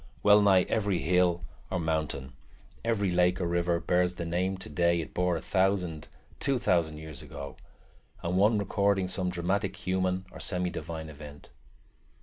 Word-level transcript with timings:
Well 0.23 0.41
nigh 0.41 0.63
every 0.63 0.97
hill 0.97 1.43
or 1.69 1.79
mountain, 1.79 2.33
every 2.83 3.11
lake 3.11 3.39
or 3.39 3.45
river, 3.45 3.79
bears 3.79 4.15
the 4.15 4.25
name 4.25 4.57
today 4.57 4.99
it 4.99 5.13
bore 5.13 5.35
a 5.37 5.41
thousand, 5.43 6.07
two 6.39 6.57
thousand, 6.57 6.97
years 6.97 7.21
ago, 7.21 7.55
and 8.23 8.35
one 8.35 8.57
recording 8.57 9.07
some 9.07 9.29
dramatic 9.29 9.75
human 9.85 10.25
or 10.31 10.39
semi 10.39 10.71
divine 10.71 11.07
event. 11.09 11.49